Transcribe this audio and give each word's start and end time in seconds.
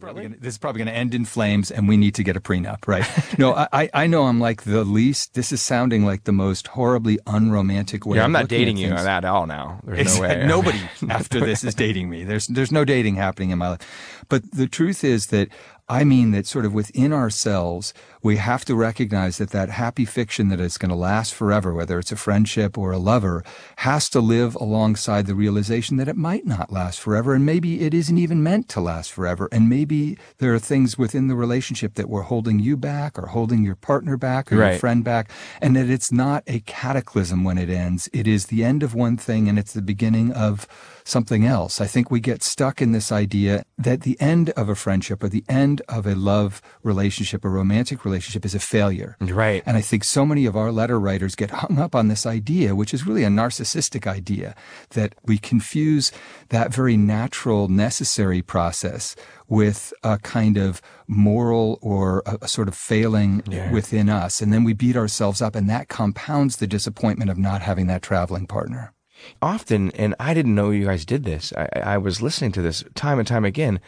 probably 0.00 0.22
gonna, 0.24 0.36
this 0.38 0.54
is 0.54 0.58
probably 0.58 0.78
going 0.80 0.92
to 0.92 0.98
end 0.98 1.14
in 1.14 1.24
flames 1.24 1.70
and 1.70 1.86
we 1.88 1.96
need 1.96 2.14
to 2.16 2.22
get 2.24 2.36
a 2.36 2.40
prenup, 2.40 2.88
right? 2.88 3.06
no, 3.38 3.54
I, 3.54 3.88
I 3.94 4.06
know 4.06 4.24
I'm 4.24 4.40
like 4.40 4.62
the 4.62 4.84
least, 4.84 5.34
this 5.34 5.52
is 5.52 5.62
sounding 5.62 6.04
like 6.04 6.24
the 6.24 6.32
most 6.32 6.68
horribly 6.68 7.18
unromantic 7.26 8.06
way. 8.06 8.16
Yeah, 8.18 8.24
I'm 8.24 8.32
not 8.32 8.48
dating 8.48 8.76
you 8.76 8.88
on 8.90 9.04
that 9.04 9.24
at 9.24 9.30
all 9.30 9.46
now. 9.46 9.80
There's 9.84 10.00
It's- 10.00 10.16
no 10.16 10.22
way. 10.22 10.46
Nobody 10.46 10.80
after 11.10 11.40
this 11.40 11.62
is 11.64 11.74
dating 11.74 12.10
me. 12.10 12.24
There's 12.24 12.46
there's 12.48 12.72
no 12.72 12.84
dating 12.84 13.16
happening 13.16 13.50
in 13.50 13.58
my 13.58 13.70
life. 13.70 14.24
But 14.28 14.50
the 14.52 14.66
truth 14.66 15.04
is 15.04 15.26
that 15.28 15.48
I 15.90 16.04
mean 16.04 16.30
that 16.30 16.46
sort 16.46 16.64
of 16.64 16.72
within 16.72 17.12
ourselves, 17.12 17.92
we 18.22 18.36
have 18.36 18.64
to 18.66 18.76
recognize 18.76 19.38
that 19.38 19.50
that 19.50 19.70
happy 19.70 20.04
fiction 20.04 20.48
that 20.50 20.60
is 20.60 20.78
going 20.78 20.90
to 20.90 20.94
last 20.94 21.34
forever, 21.34 21.74
whether 21.74 21.98
it's 21.98 22.12
a 22.12 22.16
friendship 22.16 22.78
or 22.78 22.92
a 22.92 22.98
lover, 22.98 23.42
has 23.78 24.08
to 24.10 24.20
live 24.20 24.54
alongside 24.54 25.26
the 25.26 25.34
realization 25.34 25.96
that 25.96 26.06
it 26.06 26.16
might 26.16 26.46
not 26.46 26.70
last 26.70 27.00
forever. 27.00 27.34
And 27.34 27.44
maybe 27.44 27.80
it 27.80 27.92
isn't 27.92 28.18
even 28.18 28.40
meant 28.40 28.68
to 28.68 28.80
last 28.80 29.10
forever. 29.10 29.48
And 29.50 29.68
maybe 29.68 30.16
there 30.38 30.54
are 30.54 30.60
things 30.60 30.96
within 30.96 31.26
the 31.26 31.34
relationship 31.34 31.94
that 31.94 32.08
were 32.08 32.22
holding 32.22 32.60
you 32.60 32.76
back 32.76 33.18
or 33.18 33.26
holding 33.26 33.64
your 33.64 33.74
partner 33.74 34.16
back 34.16 34.52
or 34.52 34.56
your 34.56 34.78
friend 34.78 35.02
back. 35.02 35.28
And 35.60 35.74
that 35.74 35.90
it's 35.90 36.12
not 36.12 36.44
a 36.46 36.60
cataclysm 36.60 37.42
when 37.42 37.58
it 37.58 37.68
ends. 37.68 38.08
It 38.12 38.28
is 38.28 38.46
the 38.46 38.62
end 38.62 38.84
of 38.84 38.94
one 38.94 39.16
thing 39.16 39.48
and 39.48 39.58
it's 39.58 39.72
the 39.72 39.82
beginning 39.82 40.30
of 40.34 40.68
something 41.04 41.44
else. 41.44 41.80
I 41.80 41.86
think 41.86 42.10
we 42.10 42.20
get 42.20 42.42
stuck 42.44 42.80
in 42.80 42.92
this 42.92 43.10
idea 43.10 43.64
that 43.76 44.02
the 44.02 44.20
end 44.20 44.50
of 44.50 44.68
a 44.68 44.74
friendship 44.74 45.22
or 45.22 45.28
the 45.28 45.44
end 45.48 45.79
of 45.88 46.06
a 46.06 46.14
love 46.14 46.60
relationship, 46.82 47.44
a 47.44 47.48
romantic 47.48 48.04
relationship 48.04 48.44
is 48.44 48.54
a 48.54 48.60
failure. 48.60 49.16
Right. 49.20 49.62
And 49.66 49.76
I 49.76 49.80
think 49.80 50.04
so 50.04 50.24
many 50.26 50.46
of 50.46 50.56
our 50.56 50.72
letter 50.72 50.98
writers 50.98 51.34
get 51.34 51.50
hung 51.50 51.78
up 51.78 51.94
on 51.94 52.08
this 52.08 52.26
idea, 52.26 52.74
which 52.74 52.94
is 52.94 53.06
really 53.06 53.24
a 53.24 53.28
narcissistic 53.28 54.06
idea, 54.06 54.54
that 54.90 55.14
we 55.24 55.38
confuse 55.38 56.12
that 56.50 56.72
very 56.72 56.96
natural, 56.96 57.68
necessary 57.68 58.42
process 58.42 59.16
with 59.48 59.92
a 60.02 60.18
kind 60.18 60.56
of 60.56 60.80
moral 61.06 61.78
or 61.82 62.22
a, 62.26 62.38
a 62.42 62.48
sort 62.48 62.68
of 62.68 62.74
failing 62.74 63.42
within 63.72 64.08
us. 64.08 64.40
And 64.40 64.52
then 64.52 64.64
we 64.64 64.72
beat 64.72 64.96
ourselves 64.96 65.42
up, 65.42 65.56
and 65.56 65.68
that 65.68 65.88
compounds 65.88 66.56
the 66.56 66.66
disappointment 66.66 67.30
of 67.30 67.38
not 67.38 67.62
having 67.62 67.86
that 67.88 68.02
traveling 68.02 68.46
partner. 68.46 68.92
often, 69.42 69.90
and 69.92 70.14
I 70.20 70.34
didn't 70.34 70.54
know 70.54 70.70
you 70.70 70.86
guys 70.86 71.04
did 71.04 71.24
this. 71.24 71.52
I, 71.56 71.68
I 71.80 71.98
was 71.98 72.22
listening 72.22 72.52
to 72.52 72.62
this 72.62 72.84
time 72.94 73.18
and 73.18 73.26
time 73.26 73.44
again, 73.44 73.80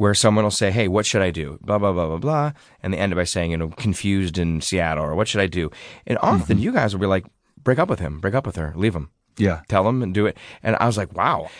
where 0.00 0.14
someone 0.14 0.44
will 0.44 0.50
say, 0.50 0.70
"Hey, 0.70 0.88
what 0.88 1.04
should 1.04 1.20
I 1.20 1.30
do?" 1.30 1.58
Blah 1.60 1.78
blah 1.78 1.92
blah 1.92 2.06
blah 2.06 2.16
blah, 2.16 2.52
and 2.82 2.92
they 2.92 2.98
end 2.98 3.12
up 3.12 3.18
by 3.18 3.24
saying, 3.24 3.50
"You 3.50 3.58
know, 3.58 3.68
confused 3.68 4.38
in 4.38 4.62
Seattle," 4.62 5.04
or 5.04 5.14
"What 5.14 5.28
should 5.28 5.42
I 5.42 5.46
do?" 5.46 5.70
And 6.06 6.16
often, 6.22 6.56
mm-hmm. 6.56 6.64
you 6.64 6.72
guys 6.72 6.94
will 6.94 7.02
be 7.02 7.06
like, 7.06 7.26
"Break 7.62 7.78
up 7.78 7.90
with 7.90 7.98
him, 7.98 8.18
break 8.18 8.34
up 8.34 8.46
with 8.46 8.56
her, 8.56 8.72
leave 8.74 8.96
him, 8.96 9.10
Yeah. 9.36 9.60
tell 9.68 9.86
him, 9.86 10.02
and 10.02 10.14
do 10.14 10.24
it." 10.24 10.38
And 10.62 10.74
I 10.80 10.86
was 10.86 10.96
like, 10.96 11.14
"Wow." 11.14 11.50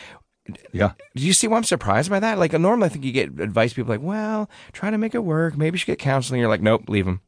Yeah. 0.73 0.93
Do 1.15 1.23
you 1.23 1.33
see 1.33 1.47
why 1.47 1.57
I'm 1.57 1.63
surprised 1.63 2.09
by 2.09 2.19
that? 2.19 2.39
Like, 2.39 2.53
normally 2.53 2.87
I 2.87 2.89
think 2.89 3.05
you 3.05 3.11
get 3.11 3.39
advice, 3.39 3.73
people 3.73 3.91
like, 3.93 4.01
well, 4.01 4.49
try 4.73 4.89
to 4.89 4.97
make 4.97 5.13
it 5.13 5.23
work. 5.23 5.55
Maybe 5.55 5.75
you 5.75 5.77
should 5.77 5.85
get 5.85 5.99
counseling. 5.99 6.39
You're 6.41 6.49
like, 6.49 6.63
nope, 6.63 6.89
leave 6.89 7.05
him. 7.05 7.21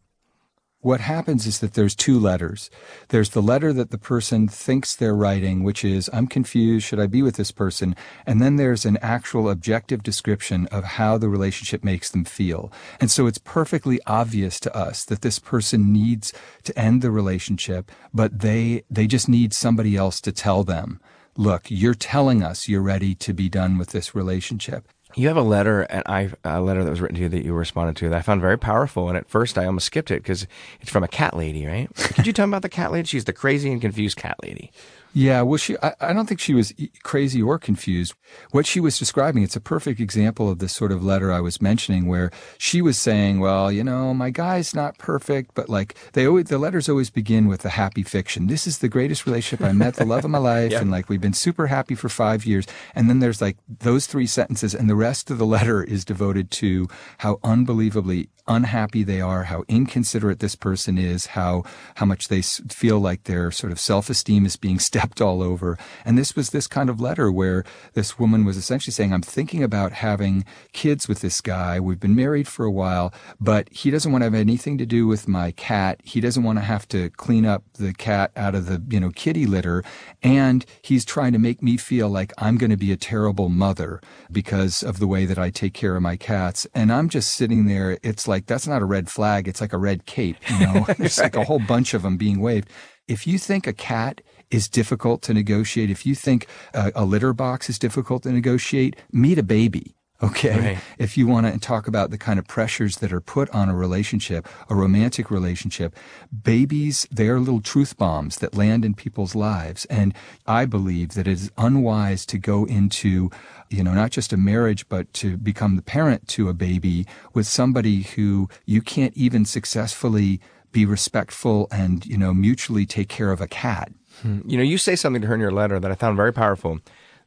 What 0.83 0.99
happens 0.99 1.47
is 1.47 1.59
that 1.59 1.73
there's 1.73 1.95
two 1.95 2.19
letters. 2.19 2.69
There's 3.07 3.29
the 3.29 3.41
letter 3.41 3.71
that 3.73 3.89
the 3.89 3.97
person 3.97 4.49
thinks 4.49 4.95
they're 4.95 5.15
writing, 5.15 5.63
which 5.63 5.85
is, 5.85 6.09
I'm 6.11 6.27
confused, 6.27 6.85
should 6.85 6.99
I 6.99 7.07
be 7.07 7.21
with 7.21 7.35
this 7.35 7.51
person? 7.51 7.95
And 8.25 8.41
then 8.41 8.57
there's 8.57 8.85
an 8.85 8.97
actual 9.01 9.49
objective 9.49 10.03
description 10.03 10.67
of 10.67 10.83
how 10.83 11.17
the 11.17 11.29
relationship 11.29 11.85
makes 11.85 12.11
them 12.11 12.25
feel. 12.25 12.71
And 12.99 13.09
so 13.09 13.27
it's 13.27 13.37
perfectly 13.37 13.99
obvious 14.05 14.59
to 14.59 14.75
us 14.75 15.05
that 15.05 15.21
this 15.21 15.39
person 15.39 15.93
needs 15.93 16.33
to 16.63 16.77
end 16.77 17.01
the 17.01 17.11
relationship, 17.11 17.89
but 18.13 18.39
they, 18.39 18.83
they 18.89 19.07
just 19.07 19.29
need 19.29 19.53
somebody 19.53 19.95
else 19.95 20.19
to 20.21 20.33
tell 20.33 20.63
them, 20.63 20.99
look, 21.37 21.63
you're 21.69 21.93
telling 21.93 22.43
us 22.43 22.67
you're 22.67 22.81
ready 22.81 23.15
to 23.15 23.33
be 23.33 23.47
done 23.47 23.77
with 23.77 23.89
this 23.89 24.13
relationship. 24.13 24.87
You 25.15 25.27
have 25.27 25.37
a 25.37 25.41
letter, 25.41 25.81
and 25.81 26.03
I 26.05 26.31
a 26.43 26.61
letter 26.61 26.83
that 26.83 26.89
was 26.89 27.01
written 27.01 27.15
to 27.15 27.21
you 27.23 27.29
that 27.29 27.45
you 27.45 27.53
responded 27.53 27.95
to 27.97 28.09
that 28.09 28.17
I 28.17 28.21
found 28.21 28.41
very 28.41 28.57
powerful. 28.57 29.09
And 29.09 29.17
at 29.17 29.27
first, 29.27 29.57
I 29.57 29.65
almost 29.65 29.85
skipped 29.85 30.11
it 30.11 30.23
because 30.23 30.47
it's 30.81 30.89
from 30.89 31.03
a 31.03 31.07
cat 31.07 31.35
lady, 31.35 31.65
right? 31.65 31.93
Could 31.95 32.25
you 32.25 32.33
tell 32.33 32.47
me 32.47 32.51
about 32.51 32.63
the 32.63 32.69
cat 32.69 32.91
lady? 32.91 33.07
She's 33.07 33.25
the 33.25 33.33
crazy 33.33 33.71
and 33.71 33.81
confused 33.81 34.17
cat 34.17 34.37
lady. 34.41 34.71
Yeah, 35.15 35.43
well, 35.43 35.57
she, 35.57 35.77
I, 35.83 35.93
I 36.01 36.13
don't 36.13 36.25
think 36.25 36.39
she 36.39 36.55
was 36.55 36.73
crazy 37.03 37.41
or 37.41 37.59
confused. 37.59 38.15
What 38.49 38.65
she 38.65 38.79
was 38.79 38.97
describing, 38.97 39.43
it's 39.43 39.55
a 39.55 39.61
perfect 39.61 39.99
example 39.99 40.49
of 40.49 40.57
this 40.57 40.73
sort 40.73 40.91
of 40.91 41.03
letter 41.03 41.31
I 41.31 41.39
was 41.39 41.61
mentioning 41.61 42.07
where 42.07 42.31
she 42.57 42.81
was 42.81 42.97
saying, 42.97 43.39
well, 43.39 43.71
you 43.71 43.83
know, 43.83 44.13
my 44.15 44.31
guy's 44.31 44.73
not 44.73 44.97
perfect, 44.97 45.51
but 45.53 45.69
like 45.69 45.95
they 46.13 46.25
always, 46.25 46.45
the 46.45 46.57
letters 46.57 46.89
always 46.89 47.11
begin 47.11 47.47
with 47.47 47.63
a 47.63 47.69
happy 47.69 48.01
fiction. 48.01 48.47
This 48.47 48.65
is 48.65 48.79
the 48.79 48.89
greatest 48.89 49.27
relationship 49.27 49.63
I 49.63 49.71
met, 49.71 49.95
the 49.95 50.05
love 50.05 50.25
of 50.25 50.31
my 50.31 50.37
life. 50.39 50.73
And 50.73 50.89
like, 50.89 51.09
we've 51.09 51.21
been 51.21 51.33
super 51.33 51.67
happy 51.67 51.93
for 51.93 52.09
five 52.09 52.43
years. 52.45 52.65
And 52.95 53.07
then 53.07 53.19
there's 53.19 53.41
like 53.41 53.57
those 53.67 54.07
three 54.07 54.27
sentences 54.27 54.73
and 54.73 54.89
the 54.89 54.95
rest 54.95 55.29
of 55.29 55.37
the 55.37 55.45
letter 55.45 55.83
is 55.83 56.03
devoted 56.03 56.49
to 56.51 56.87
how 57.19 57.39
unbelievably 57.43 58.29
unhappy 58.47 59.03
they 59.03 59.21
are, 59.21 59.43
how 59.43 59.63
inconsiderate 59.67 60.39
this 60.39 60.55
person 60.55 60.97
is, 60.97 61.27
how 61.27 61.63
how 61.95 62.05
much 62.05 62.27
they 62.27 62.41
feel 62.41 62.99
like 62.99 63.23
their 63.23 63.51
sort 63.51 63.71
of 63.71 63.79
self-esteem 63.79 64.45
is 64.45 64.57
being 64.57 64.79
all 65.21 65.41
over. 65.41 65.77
And 66.05 66.17
this 66.17 66.35
was 66.35 66.49
this 66.49 66.67
kind 66.67 66.89
of 66.89 66.99
letter 66.99 67.31
where 67.31 67.63
this 67.93 68.17
woman 68.19 68.45
was 68.45 68.57
essentially 68.57 68.91
saying, 68.91 69.13
"I'm 69.13 69.21
thinking 69.21 69.63
about 69.63 69.93
having 69.93 70.45
kids 70.71 71.07
with 71.07 71.21
this 71.21 71.41
guy. 71.41 71.79
We've 71.79 71.99
been 71.99 72.15
married 72.15 72.47
for 72.47 72.65
a 72.65 72.71
while, 72.71 73.13
but 73.39 73.67
he 73.71 73.91
doesn't 73.91 74.11
want 74.11 74.21
to 74.21 74.25
have 74.25 74.33
anything 74.33 74.77
to 74.77 74.85
do 74.85 75.07
with 75.07 75.27
my 75.27 75.51
cat. 75.51 76.01
He 76.03 76.21
doesn't 76.21 76.43
want 76.43 76.59
to 76.59 76.65
have 76.65 76.87
to 76.89 77.09
clean 77.11 77.45
up 77.45 77.63
the 77.73 77.93
cat 77.93 78.31
out 78.35 78.55
of 78.55 78.65
the, 78.65 78.81
you 78.89 78.99
know, 78.99 79.09
kitty 79.09 79.45
litter, 79.45 79.83
and 80.21 80.65
he's 80.81 81.05
trying 81.05 81.33
to 81.33 81.39
make 81.39 81.61
me 81.61 81.77
feel 81.77 82.09
like 82.09 82.33
I'm 82.37 82.57
going 82.57 82.71
to 82.71 82.77
be 82.77 82.91
a 82.91 82.97
terrible 82.97 83.49
mother 83.49 84.01
because 84.31 84.83
of 84.83 84.99
the 84.99 85.07
way 85.07 85.25
that 85.25 85.37
I 85.39 85.49
take 85.49 85.73
care 85.73 85.95
of 85.95 86.01
my 86.01 86.15
cats." 86.15 86.67
And 86.73 86.91
I'm 86.91 87.09
just 87.09 87.33
sitting 87.33 87.65
there. 87.65 87.97
It's 88.03 88.27
like 88.27 88.45
that's 88.45 88.67
not 88.67 88.81
a 88.81 88.85
red 88.85 89.09
flag. 89.09 89.47
It's 89.47 89.61
like 89.61 89.73
a 89.73 89.77
red 89.77 90.05
cape. 90.05 90.37
You 90.49 90.65
know, 90.65 90.85
there's 90.97 91.19
like 91.19 91.35
a 91.35 91.43
whole 91.43 91.59
bunch 91.59 91.93
of 91.93 92.01
them 92.03 92.17
being 92.17 92.39
waved. 92.39 92.69
If 93.07 93.27
you 93.27 93.37
think 93.37 93.67
a 93.67 93.73
cat 93.73 94.21
is 94.53 94.69
difficult 94.69 95.21
to 95.23 95.33
negotiate, 95.33 95.89
if 95.89 96.05
you 96.05 96.15
think 96.15 96.47
a, 96.73 96.91
a 96.95 97.05
litter 97.05 97.33
box 97.33 97.69
is 97.69 97.79
difficult 97.79 98.23
to 98.23 98.31
negotiate, 98.31 98.95
meet 99.11 99.37
a 99.37 99.43
baby. 99.43 99.95
Okay. 100.21 100.59
Right. 100.59 100.77
If 100.97 101.17
you 101.17 101.27
want 101.27 101.51
to 101.51 101.59
talk 101.59 101.85
about 101.85 102.09
the 102.09 102.17
kind 102.17 102.39
of 102.39 102.47
pressures 102.47 102.97
that 102.97 103.11
are 103.11 103.19
put 103.19 103.49
on 103.49 103.67
a 103.67 103.75
relationship, 103.75 104.47
a 104.69 104.75
romantic 104.75 105.29
relationship, 105.29 105.97
babies, 106.43 107.05
they 107.11 107.27
are 107.27 107.39
little 107.39 107.59
truth 107.59 107.97
bombs 107.97 108.37
that 108.37 108.55
land 108.55 108.85
in 108.85 108.93
people's 108.93 109.35
lives. 109.35 109.83
And 109.85 110.13
I 110.47 110.63
believe 110.65 111.09
that 111.15 111.27
it 111.27 111.33
is 111.33 111.51
unwise 111.57 112.25
to 112.27 112.37
go 112.37 112.63
into, 112.63 113.31
you 113.69 113.83
know, 113.83 113.93
not 113.93 114.11
just 114.11 114.31
a 114.31 114.37
marriage, 114.37 114.87
but 114.87 115.11
to 115.15 115.35
become 115.35 115.75
the 115.75 115.81
parent 115.81 116.29
to 116.29 116.47
a 116.47 116.53
baby 116.53 117.05
with 117.33 117.45
somebody 117.45 118.03
who 118.03 118.47
you 118.65 118.81
can't 118.81 119.17
even 119.17 119.43
successfully 119.43 120.39
be 120.73 120.85
respectful 120.85 121.67
and, 121.71 122.05
you 122.05 122.17
know, 122.17 122.33
mutually 122.33 122.85
take 122.85 123.07
care 123.07 123.31
of 123.31 123.39
a 123.39 123.47
cat. 123.47 123.91
Hmm. 124.21 124.41
You 124.45 124.57
know, 124.57 124.63
you 124.63 124.77
say 124.77 124.95
something 124.95 125.21
to 125.21 125.27
her 125.29 125.35
in 125.35 125.39
your 125.39 125.51
letter 125.51 125.79
that 125.79 125.91
I 125.91 125.95
found 125.95 126.17
very 126.17 126.33
powerful 126.33 126.79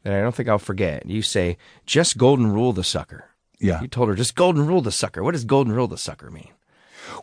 that 0.02 0.12
I 0.12 0.20
don't 0.20 0.34
think 0.34 0.48
I'll 0.48 0.58
forget. 0.58 1.06
You 1.06 1.22
say, 1.22 1.56
just 1.86 2.18
golden 2.18 2.52
rule 2.52 2.72
the 2.72 2.84
sucker. 2.84 3.30
Yeah. 3.58 3.80
You 3.80 3.88
told 3.88 4.08
her, 4.08 4.14
just 4.14 4.34
golden 4.34 4.66
rule 4.66 4.82
the 4.82 4.92
sucker. 4.92 5.22
What 5.22 5.32
does 5.32 5.44
golden 5.44 5.72
rule 5.72 5.88
the 5.88 5.96
sucker 5.96 6.30
mean? 6.30 6.50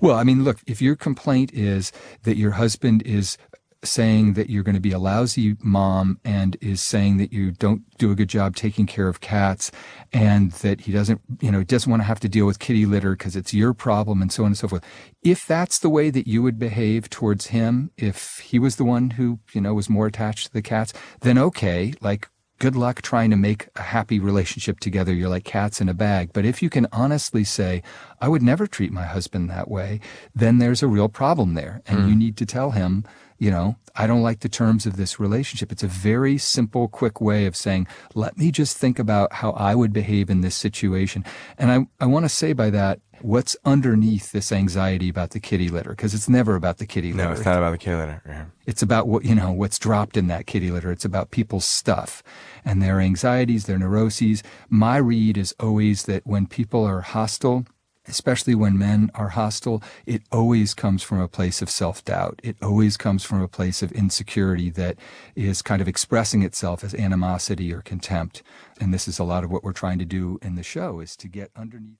Well, 0.01 0.15
I 0.15 0.23
mean, 0.23 0.43
look, 0.43 0.59
if 0.65 0.81
your 0.81 0.95
complaint 0.95 1.53
is 1.53 1.91
that 2.23 2.37
your 2.37 2.51
husband 2.51 3.03
is 3.03 3.37
saying 3.83 4.33
that 4.33 4.49
you're 4.49 4.63
going 4.63 4.75
to 4.75 4.81
be 4.81 4.91
a 4.91 4.99
lousy 4.99 5.55
mom 5.61 6.19
and 6.23 6.57
is 6.61 6.81
saying 6.81 7.17
that 7.17 7.33
you 7.33 7.51
don't 7.51 7.83
do 7.97 8.11
a 8.11 8.15
good 8.15 8.29
job 8.29 8.55
taking 8.55 8.85
care 8.85 9.07
of 9.07 9.21
cats 9.21 9.71
and 10.11 10.51
that 10.53 10.81
he 10.81 10.91
doesn't, 10.91 11.21
you 11.41 11.51
know, 11.51 11.63
doesn't 11.63 11.89
want 11.89 12.01
to 12.01 12.05
have 12.05 12.19
to 12.21 12.29
deal 12.29 12.45
with 12.45 12.59
kitty 12.59 12.85
litter 12.85 13.11
because 13.11 13.35
it's 13.35 13.53
your 13.53 13.73
problem 13.73 14.21
and 14.21 14.31
so 14.31 14.43
on 14.43 14.47
and 14.47 14.57
so 14.57 14.67
forth. 14.67 14.83
If 15.21 15.45
that's 15.45 15.79
the 15.79 15.89
way 15.89 16.09
that 16.09 16.27
you 16.27 16.41
would 16.41 16.59
behave 16.59 17.09
towards 17.09 17.47
him, 17.47 17.91
if 17.97 18.39
he 18.39 18.59
was 18.59 18.77
the 18.77 18.85
one 18.85 19.11
who, 19.11 19.39
you 19.53 19.61
know, 19.61 19.73
was 19.73 19.89
more 19.89 20.07
attached 20.07 20.47
to 20.47 20.53
the 20.53 20.61
cats, 20.61 20.93
then 21.21 21.37
okay, 21.37 21.93
like 22.01 22.29
good 22.59 22.75
luck 22.77 23.01
trying 23.01 23.29
to 23.29 23.35
make 23.35 23.67
a 23.75 23.81
happy 23.81 24.19
relationship 24.19 24.79
together. 24.79 25.13
You're 25.13 25.27
like 25.27 25.43
cats 25.43 25.81
in 25.81 25.89
a 25.89 25.93
bag. 25.93 26.31
But 26.31 26.45
if 26.45 26.61
you 26.61 26.69
can 26.69 26.87
honestly 26.93 27.43
say, 27.43 27.83
I 28.21 28.29
would 28.29 28.41
never 28.41 28.67
treat 28.67 28.93
my 28.93 29.03
husband 29.03 29.49
that 29.49 29.69
way, 29.69 29.99
then 30.33 30.59
there's 30.59 30.81
a 30.81 30.87
real 30.87 31.09
problem 31.09 31.55
there. 31.55 31.81
And 31.85 32.07
you 32.07 32.13
hmm. 32.13 32.19
need 32.19 32.37
to 32.37 32.45
tell 32.45 32.71
him, 32.71 33.03
you 33.37 33.51
know, 33.51 33.75
I 33.95 34.07
don't 34.07 34.23
like 34.23 34.39
the 34.39 34.49
terms 34.49 34.85
of 34.85 34.97
this 34.97 35.19
relationship. 35.19 35.71
It's 35.71 35.83
a 35.83 35.87
very 35.87 36.37
simple, 36.37 36.87
quick 36.87 37.21
way 37.21 37.45
of 37.45 37.55
saying, 37.55 37.87
let 38.15 38.37
me 38.37 38.51
just 38.51 38.77
think 38.77 38.99
about 38.99 39.33
how 39.33 39.51
I 39.51 39.75
would 39.75 39.93
behave 39.93 40.29
in 40.29 40.41
this 40.41 40.55
situation. 40.55 41.23
And 41.57 41.71
I, 41.71 42.03
I 42.03 42.07
want 42.07 42.25
to 42.25 42.29
say 42.29 42.53
by 42.53 42.69
that, 42.71 42.99
what's 43.21 43.55
underneath 43.63 44.31
this 44.31 44.51
anxiety 44.51 45.09
about 45.09 45.29
the 45.31 45.39
kitty 45.39 45.69
litter? 45.69 45.91
Because 45.91 46.13
it's 46.13 46.27
never 46.27 46.55
about 46.55 46.77
the 46.77 46.85
kitty 46.85 47.13
litter. 47.13 47.29
No, 47.29 47.33
it's 47.33 47.45
not 47.45 47.57
about 47.57 47.71
the 47.71 47.77
kitty 47.77 47.95
litter. 47.95 48.21
Yeah. 48.27 48.45
It's 48.65 48.81
about 48.81 49.07
what, 49.07 49.23
you 49.25 49.35
know, 49.35 49.51
what's 49.51 49.79
dropped 49.79 50.17
in 50.17 50.27
that 50.27 50.47
kitty 50.47 50.71
litter. 50.71 50.91
It's 50.91 51.05
about 51.05 51.31
people's 51.31 51.67
stuff 51.67 52.23
and 52.65 52.81
their 52.81 52.99
anxieties, 52.99 53.65
their 53.65 53.79
neuroses. 53.79 54.43
My 54.69 54.97
read 54.97 55.37
is 55.37 55.55
always 55.59 56.03
that 56.03 56.25
when 56.25 56.47
people 56.47 56.83
are 56.83 57.01
hostile, 57.01 57.65
especially 58.07 58.55
when 58.55 58.77
men 58.77 59.09
are 59.13 59.29
hostile, 59.29 59.83
it 60.05 60.23
always 60.31 60.73
comes 60.73 61.03
from 61.03 61.19
a 61.19 61.27
place 61.27 61.61
of 61.61 61.69
self-doubt. 61.69 62.39
It 62.43 62.57
always 62.61 62.97
comes 62.97 63.23
from 63.23 63.41
a 63.41 63.47
place 63.47 63.81
of 63.81 63.91
insecurity 63.91 64.69
that 64.71 64.97
is 65.35 65.61
kind 65.61 65.81
of 65.81 65.87
expressing 65.87 66.41
itself 66.41 66.83
as 66.83 66.95
animosity 66.95 67.73
or 67.73 67.81
contempt. 67.81 68.43
And 68.79 68.93
this 68.93 69.07
is 69.07 69.19
a 69.19 69.23
lot 69.23 69.43
of 69.43 69.51
what 69.51 69.63
we're 69.63 69.73
trying 69.73 69.99
to 69.99 70.05
do 70.05 70.39
in 70.41 70.55
the 70.55 70.63
show 70.63 70.99
is 70.99 71.15
to 71.17 71.27
get 71.27 71.51
underneath 71.55 71.91